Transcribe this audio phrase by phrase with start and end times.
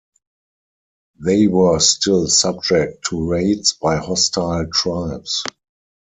[1.23, 5.43] They were still subject to raids by hostile tribes.